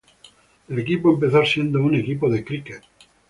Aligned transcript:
El 0.67 0.79
equipo 0.79 1.13
empezó 1.13 1.45
siendo 1.45 1.79
un 1.83 1.93
equipo 1.93 2.27
de 2.27 2.43
Críquet. 2.43 2.81